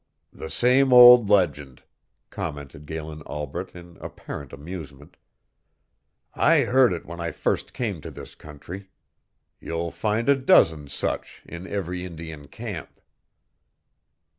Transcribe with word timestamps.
"The 0.33 0.49
same 0.49 0.91
old 0.91 1.29
legend," 1.29 1.83
commented 2.31 2.87
Galen 2.87 3.21
Albret 3.27 3.75
in 3.75 3.97
apparent 4.01 4.51
amusement, 4.51 5.15
"I 6.33 6.61
heard 6.61 6.91
it 6.91 7.05
when 7.05 7.19
I 7.19 7.31
first 7.31 7.71
came 7.73 8.01
to 8.01 8.09
this 8.09 8.33
country. 8.33 8.89
You'll 9.59 9.91
find 9.91 10.27
a 10.27 10.35
dozen 10.35 10.87
such 10.87 11.43
in 11.45 11.67
every 11.67 12.03
Indian 12.03 12.47
camp." 12.47 12.99